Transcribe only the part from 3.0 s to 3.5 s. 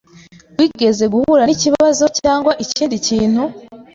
kintu?